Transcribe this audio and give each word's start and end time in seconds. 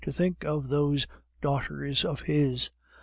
"To 0.05 0.11
think 0.11 0.43
of 0.43 0.69
those 0.69 1.05
daughters 1.43 2.03
of 2.03 2.21
his." 2.21 2.71